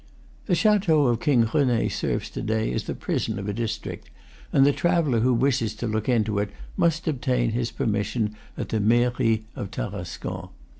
The 0.47 0.55
chateau 0.55 1.05
of 1.05 1.19
King 1.19 1.47
Rene 1.53 1.87
serves 1.89 2.31
to 2.31 2.41
day 2.41 2.73
as 2.73 2.85
the 2.85 2.95
prison 2.95 3.37
of 3.37 3.47
a 3.47 3.53
district, 3.53 4.09
and 4.51 4.65
the 4.65 4.71
traveller 4.73 5.19
who 5.19 5.31
wishes 5.31 5.75
to 5.75 5.85
look 5.85 6.09
into 6.09 6.39
it 6.39 6.49
must 6.75 7.07
obtain 7.07 7.51
his 7.51 7.69
permission 7.69 8.33
at 8.57 8.69
the 8.69 8.79
Mairie 8.79 9.45
of 9.55 9.69
Tarascon. 9.69 10.49